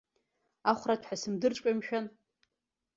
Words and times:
Ахәраҭәҳәа 0.71 1.15
сымдырҵәҟьои, 1.21 1.75
мшәан. 1.77 2.05